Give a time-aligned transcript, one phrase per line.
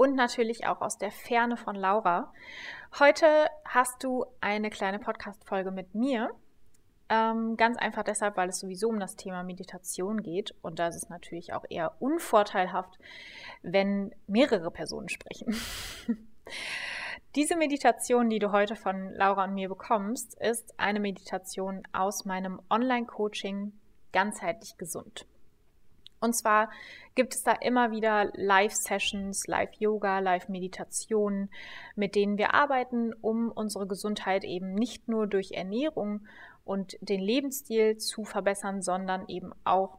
[0.00, 2.32] und natürlich auch aus der Ferne von Laura.
[2.98, 3.26] Heute
[3.66, 6.30] hast du eine kleine Podcast-Folge mit mir.
[7.10, 10.54] Ähm, ganz einfach deshalb, weil es sowieso um das Thema Meditation geht.
[10.62, 12.98] Und da ist es natürlich auch eher unvorteilhaft,
[13.60, 15.54] wenn mehrere Personen sprechen.
[17.36, 22.58] Diese Meditation, die du heute von Laura und mir bekommst, ist eine Meditation aus meinem
[22.70, 23.74] Online-Coaching
[24.12, 25.26] ganzheitlich gesund.
[26.20, 26.70] Und zwar
[27.14, 31.50] gibt es da immer wieder Live-Sessions, Live-Yoga, Live-Meditationen,
[31.96, 36.26] mit denen wir arbeiten, um unsere Gesundheit eben nicht nur durch Ernährung
[36.64, 39.98] und den Lebensstil zu verbessern, sondern eben auch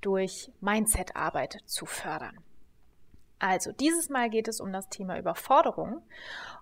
[0.00, 2.38] durch Mindset-Arbeit zu fördern.
[3.38, 6.02] Also, dieses Mal geht es um das Thema Überforderung.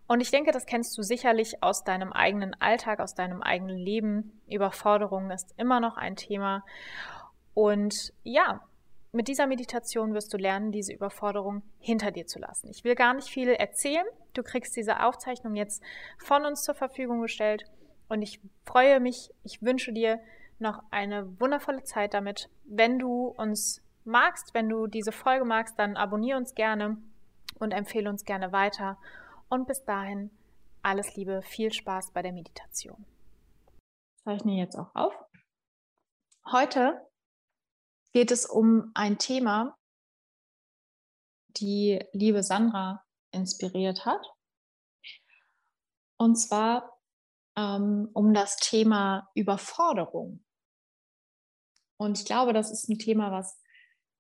[0.06, 4.40] Und ich denke, das kennst du sicherlich aus deinem eigenen Alltag, aus deinem eigenen Leben.
[4.48, 6.64] Überforderung ist immer noch ein Thema.
[7.52, 8.60] Und ja,
[9.12, 12.68] mit dieser Meditation wirst du lernen, diese Überforderung hinter dir zu lassen.
[12.68, 14.04] Ich will gar nicht viel erzählen.
[14.34, 15.82] Du kriegst diese Aufzeichnung jetzt
[16.18, 17.64] von uns zur Verfügung gestellt
[18.08, 20.20] und ich freue mich, ich wünsche dir
[20.58, 22.50] noch eine wundervolle Zeit damit.
[22.64, 26.98] Wenn du uns magst, wenn du diese Folge magst, dann abonniere uns gerne
[27.58, 28.98] und empfehle uns gerne weiter.
[29.48, 30.30] Und bis dahin
[30.82, 33.04] alles Liebe, viel Spaß bei der Meditation.
[34.16, 35.14] Ich zeichne jetzt auch auf.
[36.50, 37.07] Heute
[38.12, 39.76] geht es um ein Thema,
[41.56, 44.24] die liebe Sandra inspiriert hat.
[46.16, 46.98] Und zwar
[47.56, 50.44] ähm, um das Thema Überforderung.
[51.96, 53.60] Und ich glaube, das ist ein Thema, was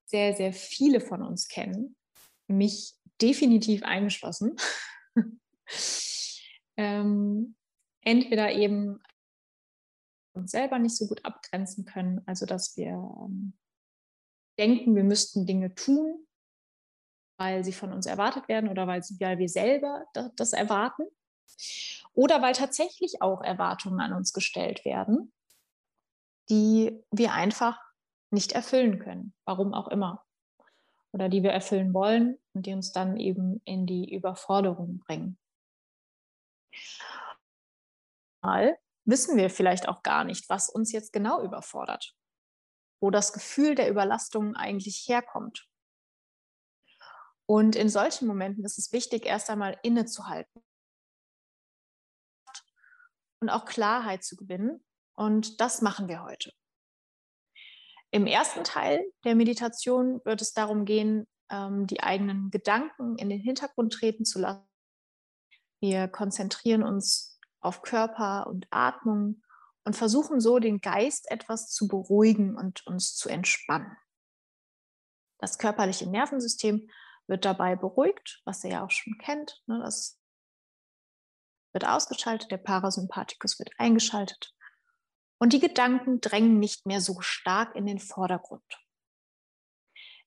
[0.06, 1.96] sehr, sehr viele von uns kennen.
[2.48, 4.56] Mich definitiv eingeschlossen.
[6.76, 7.56] ähm,
[8.02, 9.00] entweder eben
[10.32, 13.56] uns selber nicht so gut abgrenzen können, also dass wir ähm,
[14.58, 16.26] denken, wir müssten Dinge tun,
[17.38, 20.04] weil sie von uns erwartet werden oder weil, weil wir selber
[20.36, 21.04] das erwarten.
[22.12, 25.32] Oder weil tatsächlich auch Erwartungen an uns gestellt werden,
[26.50, 27.80] die wir einfach
[28.30, 30.24] nicht erfüllen können, warum auch immer.
[31.12, 35.38] Oder die wir erfüllen wollen und die uns dann eben in die Überforderung bringen.
[38.42, 42.17] Mal wissen wir vielleicht auch gar nicht, was uns jetzt genau überfordert
[43.00, 45.68] wo das Gefühl der Überlastung eigentlich herkommt.
[47.46, 50.62] Und in solchen Momenten ist es wichtig, erst einmal innezuhalten
[53.40, 54.84] und auch Klarheit zu gewinnen.
[55.14, 56.52] Und das machen wir heute.
[58.10, 63.40] Im ersten Teil der Meditation wird es darum gehen, ähm, die eigenen Gedanken in den
[63.40, 64.66] Hintergrund treten zu lassen.
[65.80, 69.42] Wir konzentrieren uns auf Körper und Atmung
[69.88, 73.96] und versuchen so den Geist etwas zu beruhigen und uns zu entspannen.
[75.38, 76.90] Das körperliche Nervensystem
[77.26, 79.62] wird dabei beruhigt, was ihr ja auch schon kennt.
[79.64, 79.80] Ne?
[79.82, 80.20] Das
[81.72, 84.54] wird ausgeschaltet, der Parasympathikus wird eingeschaltet
[85.38, 88.86] und die Gedanken drängen nicht mehr so stark in den Vordergrund.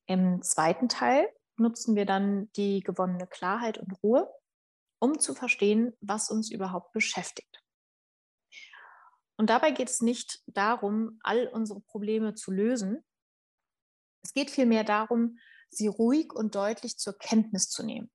[0.07, 4.27] Im zweiten Teil nutzen wir dann die gewonnene Klarheit und Ruhe,
[4.97, 7.61] um zu verstehen, was uns überhaupt beschäftigt.
[9.41, 13.03] Und dabei geht es nicht darum, all unsere Probleme zu lösen.
[14.23, 15.39] Es geht vielmehr darum,
[15.71, 18.11] sie ruhig und deutlich zur Kenntnis zu nehmen.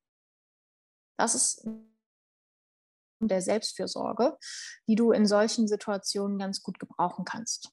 [1.18, 1.66] Das ist
[3.18, 4.38] der Selbstfürsorge,
[4.86, 7.72] die du in solchen Situationen ganz gut gebrauchen kannst.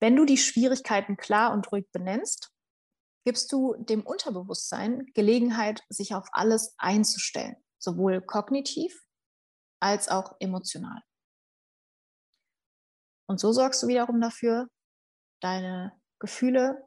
[0.00, 2.52] Wenn du die Schwierigkeiten klar und ruhig benennst,
[3.24, 9.02] gibst du dem Unterbewusstsein Gelegenheit, sich auf alles einzustellen, sowohl kognitiv
[9.80, 11.02] als auch emotional.
[13.30, 14.68] Und so sorgst du wiederum dafür,
[15.38, 16.84] deine Gefühle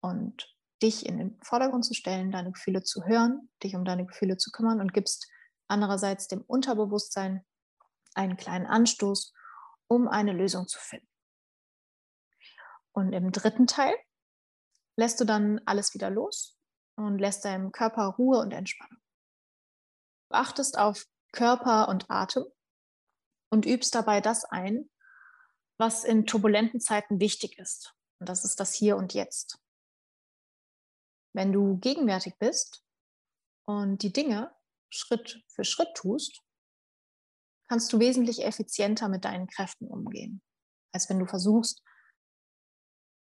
[0.00, 4.36] und dich in den Vordergrund zu stellen, deine Gefühle zu hören, dich um deine Gefühle
[4.36, 5.28] zu kümmern und gibst
[5.66, 7.44] andererseits dem Unterbewusstsein
[8.14, 9.32] einen kleinen Anstoß,
[9.88, 11.10] um eine Lösung zu finden.
[12.92, 13.96] Und im dritten Teil
[14.96, 16.56] lässt du dann alles wieder los
[16.94, 19.02] und lässt deinem Körper Ruhe und Entspannung.
[20.30, 22.44] Du achtest auf Körper und Atem
[23.50, 24.88] und übst dabei das ein,
[25.78, 27.94] was in turbulenten Zeiten wichtig ist.
[28.20, 29.58] Und das ist das Hier und Jetzt.
[31.34, 32.84] Wenn du gegenwärtig bist
[33.66, 34.54] und die Dinge
[34.90, 36.42] Schritt für Schritt tust,
[37.68, 40.42] kannst du wesentlich effizienter mit deinen Kräften umgehen,
[40.92, 41.82] als wenn du versuchst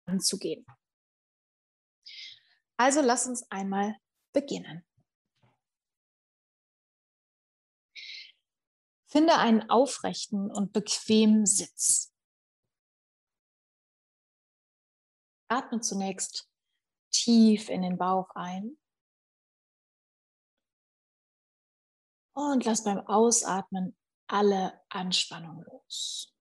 [0.06, 0.66] anzugehen.
[2.76, 3.96] Also lass uns einmal
[4.32, 4.84] beginnen.
[9.06, 12.13] Finde einen aufrechten und bequemen Sitz.
[15.48, 16.50] Atme zunächst
[17.10, 18.76] tief in den Bauch ein
[22.34, 23.96] und lass beim Ausatmen
[24.26, 26.34] alle Anspannung los.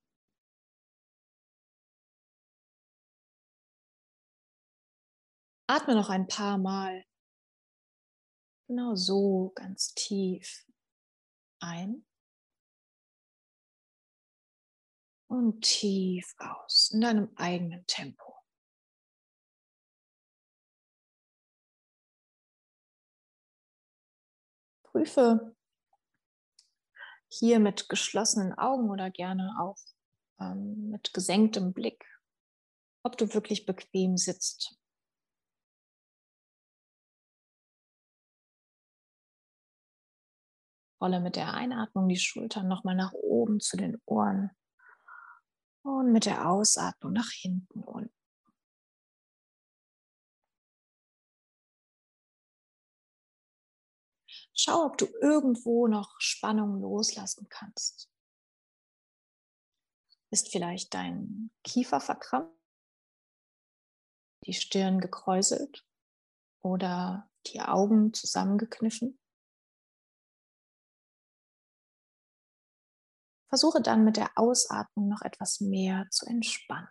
[5.67, 7.05] Atme noch ein paar Mal.
[8.67, 10.65] Genau so ganz tief
[11.59, 12.05] ein
[15.27, 18.42] und tief aus in deinem eigenen Tempo.
[24.93, 25.55] Prüfe
[27.27, 29.77] hier mit geschlossenen Augen oder gerne auch
[30.39, 32.05] ähm, mit gesenktem Blick,
[33.01, 34.77] ob du wirklich bequem sitzt.
[41.01, 44.51] Rolle mit der Einatmung die Schultern nochmal nach oben zu den Ohren
[45.81, 48.22] und mit der Ausatmung nach hinten unten.
[54.55, 58.09] Schau, ob du irgendwo noch Spannung loslassen kannst.
[60.31, 62.55] Ist vielleicht dein Kiefer verkrampft,
[64.45, 65.87] die Stirn gekräuselt
[66.61, 69.19] oder die Augen zusammengekniffen?
[73.49, 76.89] Versuche dann mit der Ausatmung noch etwas mehr zu entspannen.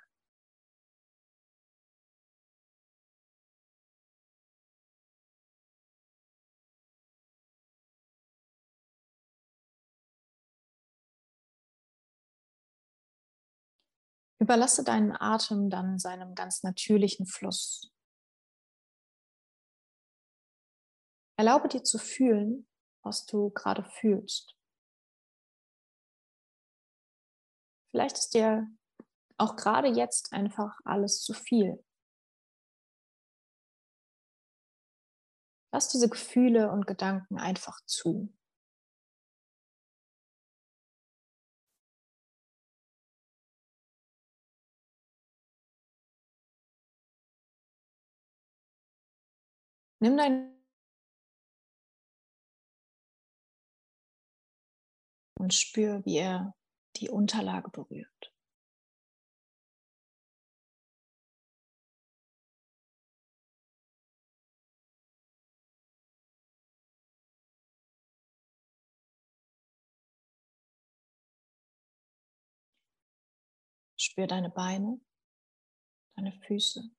[14.42, 17.92] Überlasse deinen Atem dann seinem ganz natürlichen Fluss.
[21.38, 22.66] Erlaube dir zu fühlen,
[23.04, 24.56] was du gerade fühlst.
[27.92, 28.66] Vielleicht ist dir
[29.38, 31.80] auch gerade jetzt einfach alles zu viel.
[35.70, 38.34] Lass diese Gefühle und Gedanken einfach zu.
[50.02, 50.52] Nimm dein
[55.38, 56.56] und spür, wie er
[56.96, 58.34] die Unterlage berührt.
[73.96, 75.00] Spür deine Beine,
[76.16, 76.90] deine Füße.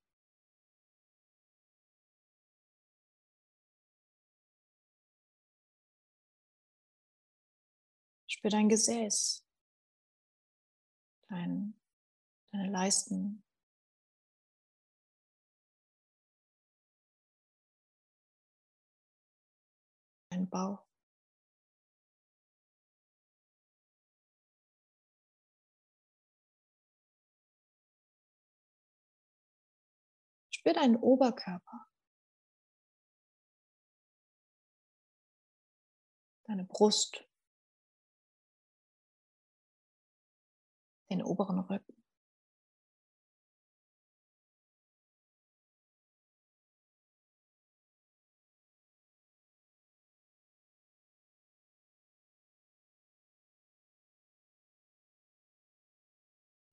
[8.44, 9.48] Spür dein Gesäß,
[11.30, 11.80] dein,
[12.52, 13.42] deine Leisten.
[20.30, 20.86] Dein Bauch.
[30.50, 31.88] Spür deinen Oberkörper.
[36.44, 37.26] Deine Brust.
[41.14, 41.94] Den oberen Rücken.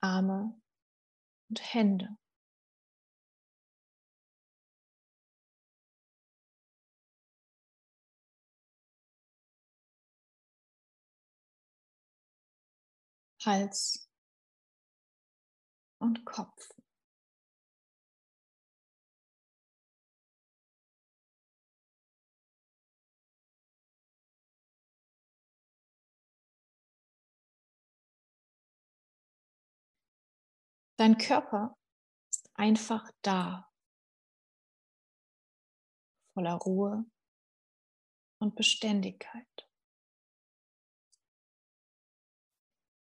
[0.02, 0.54] Arme
[1.50, 2.16] und Hände.
[13.44, 14.09] Hals
[16.00, 16.70] und Kopf.
[30.96, 31.78] Dein Körper
[32.30, 33.70] ist einfach da,
[36.34, 37.06] voller Ruhe
[38.38, 39.68] und Beständigkeit.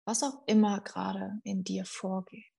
[0.05, 2.56] Was auch immer gerade in dir vorgeht.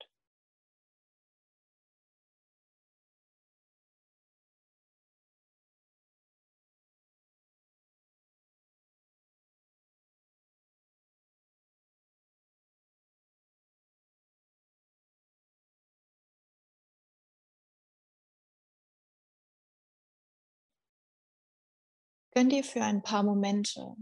[22.38, 23.96] Gönn dir für ein paar Momente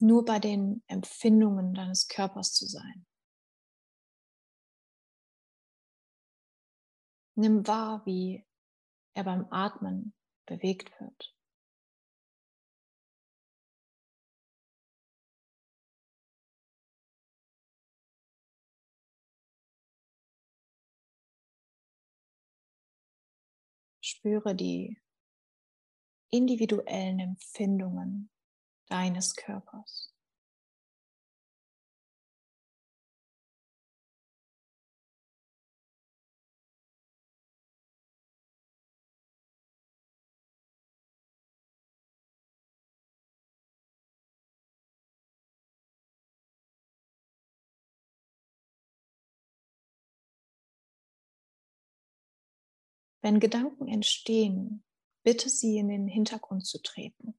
[0.00, 3.06] nur bei den Empfindungen deines Körpers zu sein.
[7.36, 8.44] Nimm wahr, wie
[9.14, 10.12] er beim Atmen
[10.44, 11.34] bewegt wird.
[24.22, 24.96] Spüre die
[26.30, 28.30] individuellen Empfindungen
[28.88, 30.11] deines Körpers.
[53.22, 54.84] Wenn Gedanken entstehen,
[55.22, 57.38] bitte sie in den Hintergrund zu treten.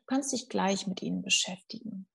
[0.00, 2.08] Du kannst dich gleich mit ihnen beschäftigen.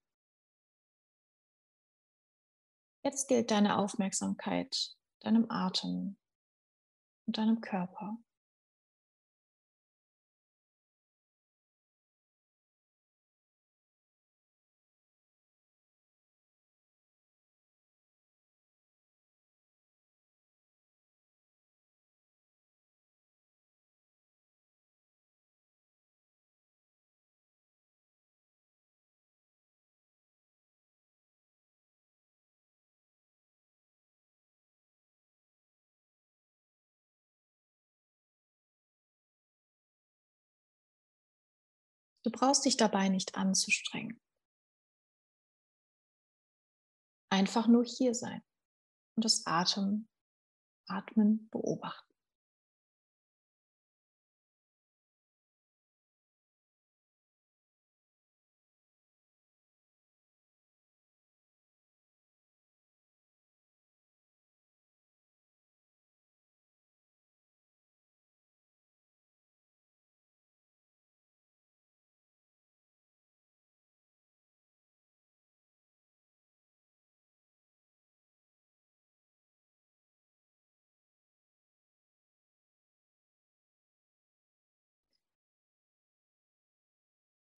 [3.04, 6.16] Jetzt gilt deine Aufmerksamkeit deinem Atem
[7.26, 8.16] und deinem Körper.
[42.24, 44.20] Du brauchst dich dabei nicht anzustrengen.
[47.30, 48.42] Einfach nur hier sein
[49.16, 50.08] und das Atem,
[50.86, 52.13] Atmen beobachten.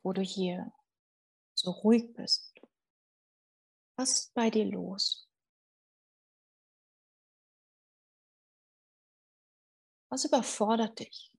[0.06, 0.72] Wo du hier
[1.52, 2.54] so ruhig bist.
[3.98, 5.28] Was ist bei dir los?
[10.08, 11.32] Was überfordert dich?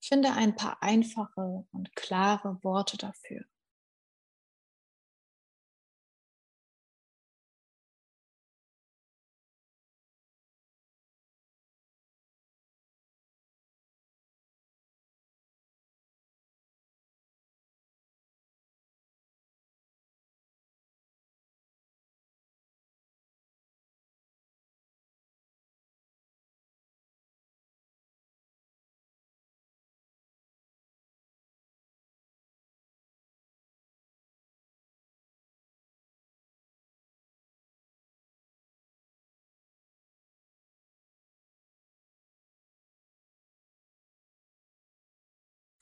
[0.00, 3.44] Finde ein paar einfache und klare Worte dafür.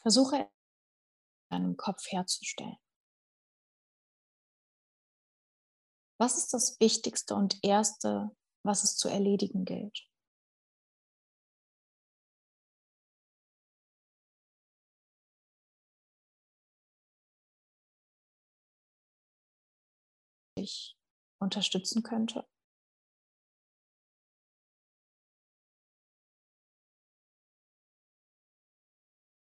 [0.09, 0.49] Versuche in
[1.51, 2.79] deinem Kopf herzustellen.
[6.19, 8.35] Was ist das Wichtigste und Erste,
[8.65, 10.09] was es zu erledigen gilt?
[20.55, 20.97] Ich
[21.39, 22.49] unterstützen könnte?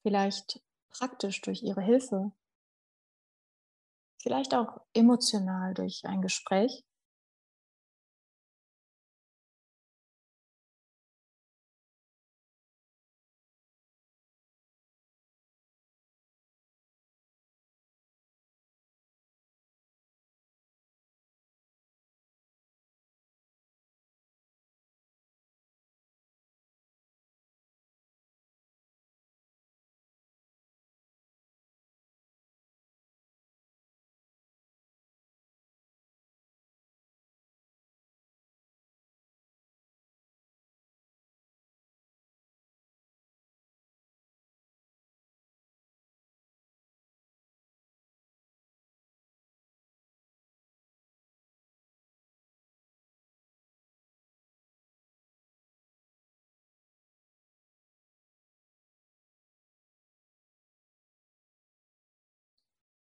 [0.03, 2.31] Vielleicht praktisch durch ihre Hilfe.
[4.23, 6.85] Vielleicht auch emotional durch ein Gespräch.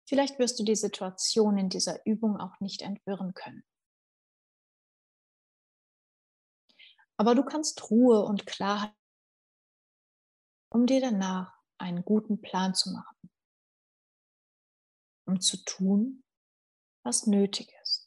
[0.07, 3.63] Vielleicht wirst du die Situation in dieser Übung auch nicht entwirren können.
[7.17, 8.93] Aber du kannst Ruhe und Klarheit,
[10.69, 13.31] um dir danach einen guten Plan zu machen,
[15.25, 16.23] um zu tun,
[17.03, 18.04] was nötig ist.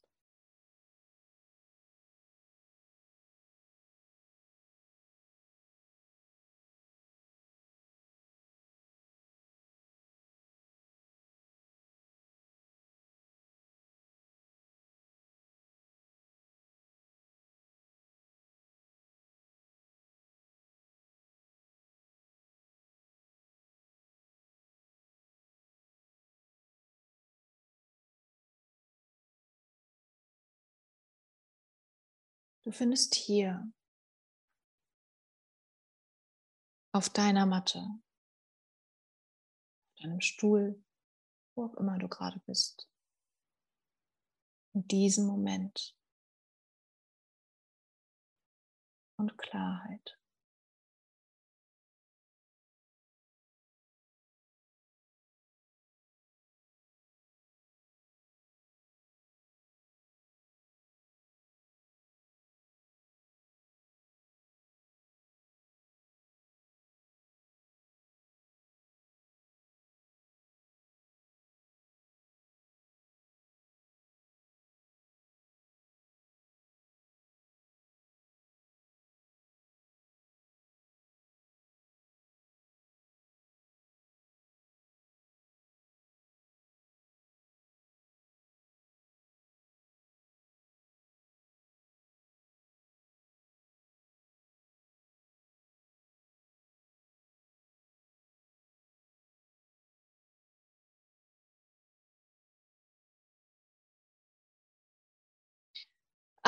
[32.68, 33.72] Du findest hier
[36.92, 37.82] auf deiner Matte,
[40.02, 40.84] deinem Stuhl,
[41.54, 42.86] wo auch immer du gerade bist,
[44.74, 45.96] in diesem Moment
[49.16, 50.20] und Klarheit.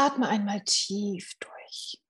[0.02, 2.02] Atme einmal tief durch.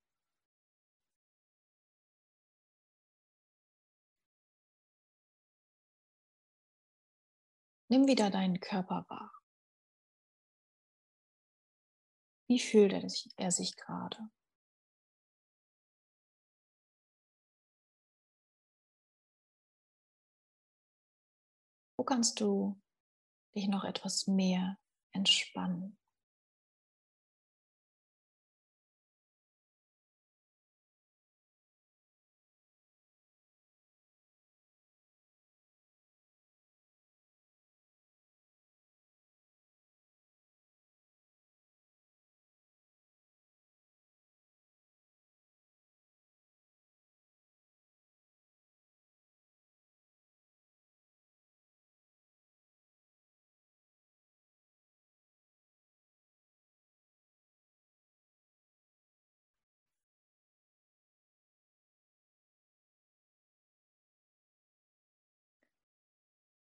[7.88, 9.32] Nimm wieder deinen Körper wahr.
[12.46, 14.30] Wie fühlt er sich, er sich gerade?
[21.96, 22.80] Wo kannst du
[23.56, 24.78] dich noch etwas mehr
[25.10, 25.99] entspannen?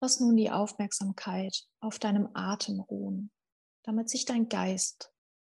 [0.04, 3.32] Lass nun die Aufmerksamkeit auf deinem Atem ruhen,
[3.84, 5.13] damit sich dein Geist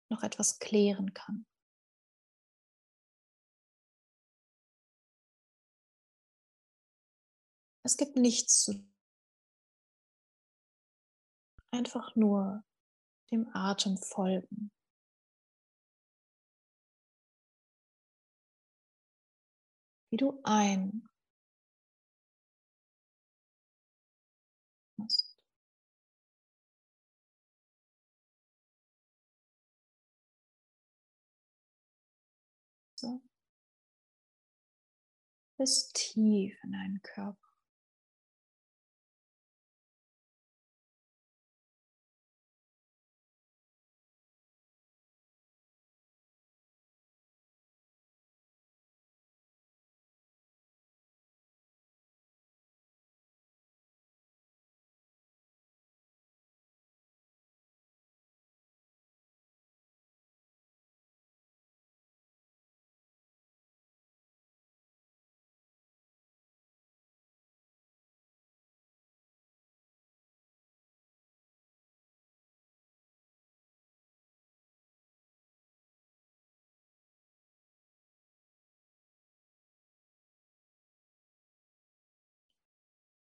[0.09, 1.45] noch etwas klären kann.
[7.83, 8.89] Es gibt nichts zu
[11.71, 12.63] einfach nur
[13.29, 14.71] dem Atem folgen.
[20.09, 21.05] Wie du ein
[32.99, 33.21] So.
[35.57, 37.46] Bis tief in deinen Körper.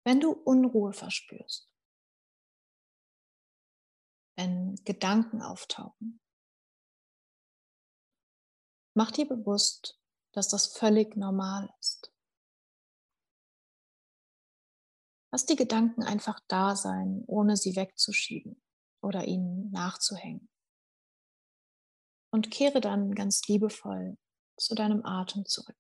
[0.06, 1.68] Wenn du Unruhe verspürst,
[4.38, 6.22] wenn Gedanken auftauchen,
[8.94, 10.00] mach dir bewusst,
[10.32, 12.14] dass das völlig normal ist.
[15.32, 18.62] Lass die Gedanken einfach da sein, ohne sie wegzuschieben
[19.02, 20.50] oder ihnen nachzuhängen.
[22.32, 24.18] Und kehre dann ganz liebevoll
[24.58, 25.76] zu deinem Atem zurück.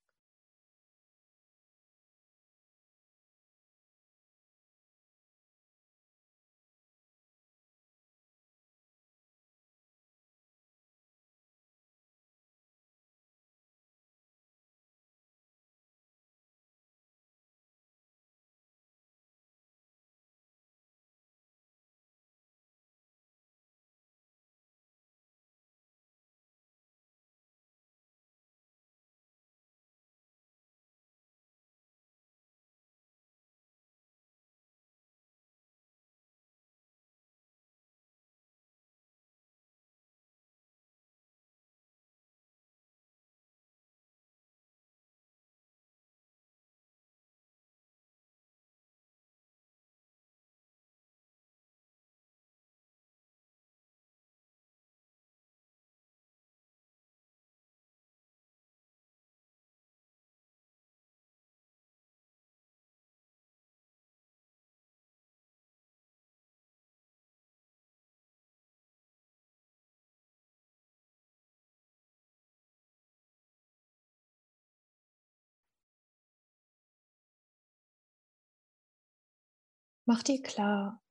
[80.07, 81.01] Mach dir klar,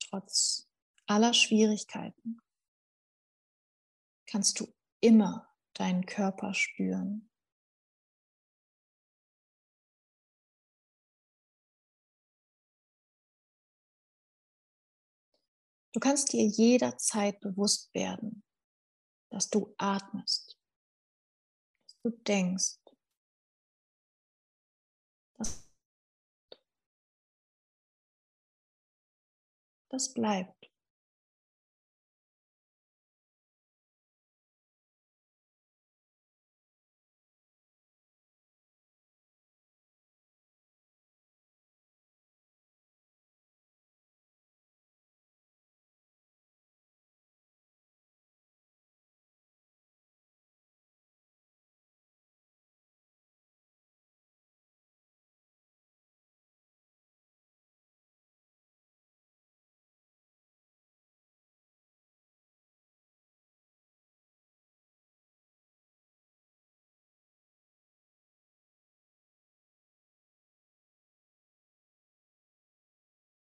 [0.00, 0.68] trotz
[1.06, 2.40] aller Schwierigkeiten
[4.26, 7.30] kannst du immer deinen Körper spüren.
[15.92, 18.42] Du kannst dir jederzeit bewusst werden,
[19.30, 20.58] dass du atmest,
[21.86, 22.79] dass du denkst,
[29.90, 30.59] das bleibt.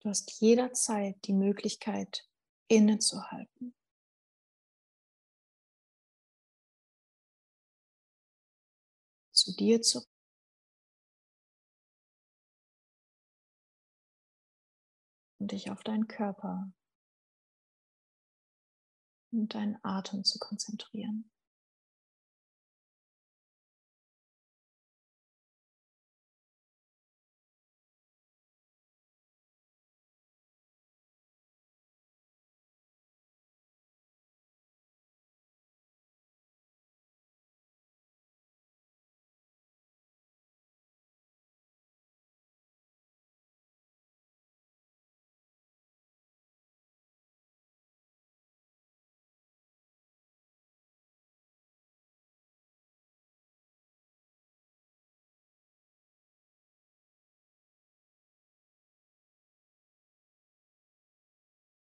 [0.05, 2.29] Du hast jederzeit die Möglichkeit,
[2.69, 3.75] innezuhalten.
[9.33, 10.07] Zu dir zurück.
[15.39, 16.71] Und dich auf deinen Körper
[19.33, 21.34] und deinen Atem zu konzentrieren.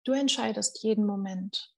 [0.05, 1.75] Du entscheidest jeden Moment.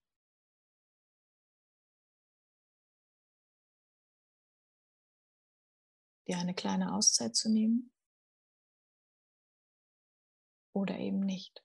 [6.27, 7.91] dir eine kleine Auszeit zu nehmen
[10.73, 11.63] oder eben nicht.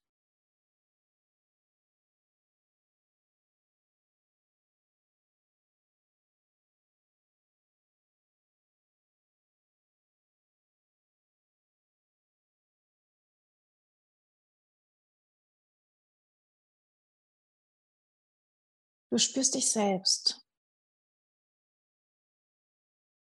[19.13, 20.43] Du spürst dich selbst,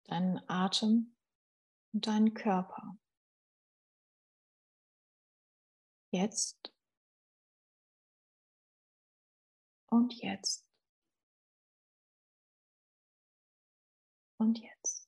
[0.05, 1.15] deinen Atem
[1.93, 2.97] und deinen Körper.
[6.11, 6.73] Jetzt
[9.91, 10.65] und jetzt
[14.39, 15.04] und jetzt.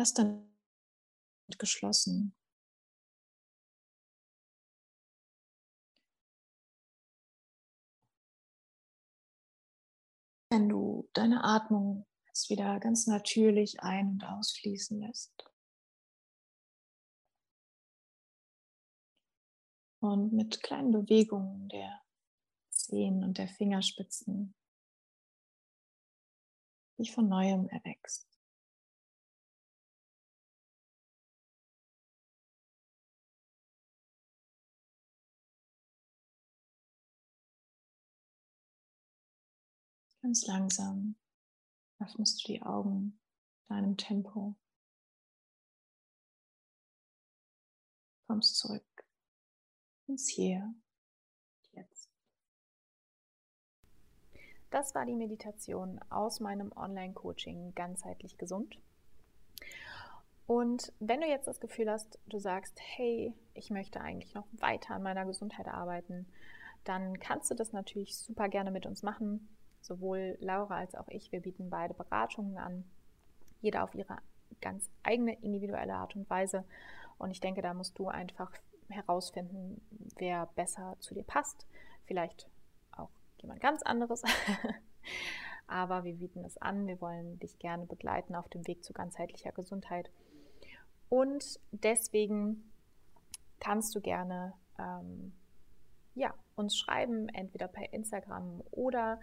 [0.00, 0.50] Lass dann
[1.58, 2.34] geschlossen.
[10.48, 15.44] Wenn du deine Atmung jetzt wieder ganz natürlich ein- und ausfließen lässt.
[20.00, 22.00] Und mit kleinen Bewegungen der
[22.70, 24.54] Zehen und der Fingerspitzen
[26.96, 28.29] dich von neuem erwächst.
[40.22, 41.16] Ganz langsam
[41.98, 43.18] öffnest du die Augen
[43.68, 44.54] deinem Tempo.
[48.26, 48.84] Kommst zurück
[50.06, 50.74] ins Hier,
[51.72, 52.10] jetzt.
[54.70, 58.78] Das war die Meditation aus meinem Online-Coaching ganzheitlich gesund.
[60.46, 64.94] Und wenn du jetzt das Gefühl hast, du sagst, hey, ich möchte eigentlich noch weiter
[64.94, 66.26] an meiner Gesundheit arbeiten,
[66.84, 69.48] dann kannst du das natürlich super gerne mit uns machen.
[69.80, 72.84] Sowohl Laura als auch ich, wir bieten beide Beratungen an,
[73.60, 74.18] jeder auf ihre
[74.60, 76.64] ganz eigene individuelle Art und Weise.
[77.18, 78.52] Und ich denke, da musst du einfach
[78.88, 79.80] herausfinden,
[80.16, 81.66] wer besser zu dir passt.
[82.04, 82.48] Vielleicht
[82.92, 84.22] auch jemand ganz anderes.
[85.66, 86.86] Aber wir bieten es an.
[86.86, 90.10] Wir wollen dich gerne begleiten auf dem Weg zu ganzheitlicher Gesundheit.
[91.08, 92.70] Und deswegen
[93.60, 95.32] kannst du gerne ähm,
[96.14, 99.20] ja, uns schreiben, entweder per Instagram oder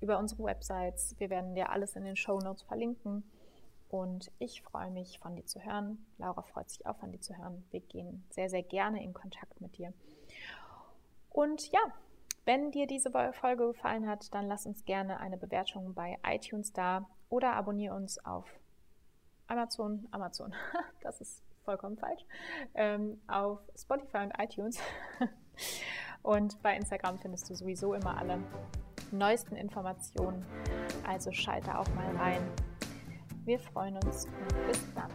[0.00, 1.14] über unsere Websites.
[1.18, 3.24] Wir werden dir alles in den Show Notes verlinken.
[3.88, 6.04] Und ich freue mich, von dir zu hören.
[6.18, 7.64] Laura freut sich auch, von dir zu hören.
[7.70, 9.92] Wir gehen sehr, sehr gerne in Kontakt mit dir.
[11.30, 11.80] Und ja,
[12.44, 17.08] wenn dir diese Folge gefallen hat, dann lass uns gerne eine Bewertung bei iTunes da
[17.28, 18.46] oder abonniere uns auf
[19.46, 20.54] Amazon, Amazon,
[21.02, 22.24] das ist vollkommen falsch,
[22.74, 24.78] ähm, auf Spotify und iTunes.
[26.22, 28.42] und bei Instagram findest du sowieso immer alle
[29.12, 30.44] neuesten Informationen.
[31.06, 32.42] Also schalte auch mal rein.
[33.44, 35.10] Wir freuen uns und bis dann.